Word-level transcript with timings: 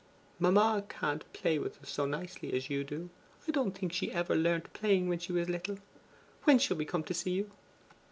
'Mamma 0.39 0.83
can't 0.89 1.31
play 1.31 1.59
with 1.59 1.79
us 1.79 1.91
so 1.91 2.07
nicely 2.07 2.53
as 2.55 2.71
you 2.71 2.83
do. 2.83 3.11
I 3.47 3.51
don't 3.51 3.77
think 3.77 3.93
she 3.93 4.11
ever 4.11 4.35
learnt 4.35 4.73
playing 4.73 5.07
when 5.09 5.19
she 5.19 5.31
was 5.31 5.47
little. 5.47 5.77
When 6.45 6.57
shall 6.57 6.77
we 6.77 6.85
come 6.85 7.03
to 7.03 7.13
see 7.13 7.29
you? 7.33 7.51